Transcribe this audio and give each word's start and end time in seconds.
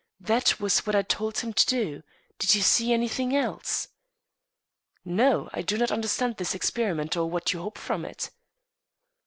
"That 0.21 0.59
was 0.59 0.79
what 0.87 0.95
I 0.95 1.03
told 1.03 1.37
him 1.41 1.53
to 1.53 1.65
do. 1.67 2.01
Did 2.39 2.55
you 2.55 2.63
see 2.63 2.91
anything 2.91 3.35
else?" 3.35 3.89
"No. 5.05 5.47
I 5.53 5.61
do 5.61 5.77
not 5.77 5.91
understand 5.91 6.37
this 6.37 6.55
experiment 6.55 7.15
or 7.15 7.29
what 7.29 7.53
you 7.53 7.61
hope 7.61 7.77
from 7.77 8.03
it." 8.05 8.31